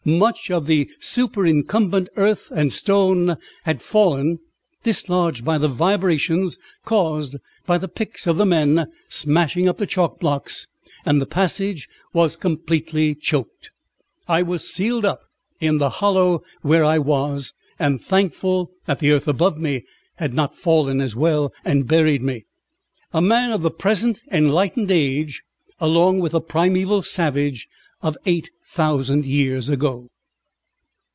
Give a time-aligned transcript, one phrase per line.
[0.03, 4.39] Much of the superincumbent earth and stone had fallen,
[4.83, 7.35] dislodged by the vibrations caused
[7.67, 10.65] by the picks of the men smashing up the chalk blocks,
[11.05, 13.69] and the passage was completely choked.
[14.27, 15.21] I was sealed up
[15.59, 19.83] in the hollow where I was, and thankful that the earth above me
[20.15, 22.45] had not fallen as well, and buried me,
[23.13, 25.43] a man of the present enlightened age,
[25.79, 27.67] along with the primeval savage
[28.01, 30.07] of eight thousand years ago.